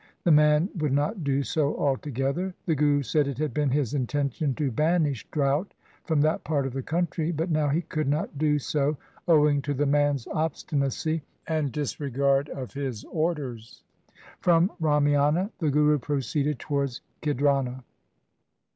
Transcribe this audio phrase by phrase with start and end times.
[0.23, 2.55] The man would not do so altogether.
[2.65, 6.73] The Guru said it had been his intention to banish drought from that part of
[6.73, 11.71] the country, but now he could not do so owing to the man's obstinacy and
[11.71, 13.83] disregard of his orders.
[14.39, 17.83] From Ramiana the Guru proceeded towards Khidrana.